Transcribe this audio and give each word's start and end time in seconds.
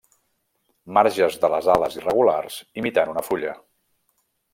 Marges 0.97 1.35
de 1.43 1.51
les 1.55 1.67
ales 1.73 1.97
irregulars, 1.99 2.57
imitant 2.83 3.13
una 3.13 3.25
fulla. 3.29 3.53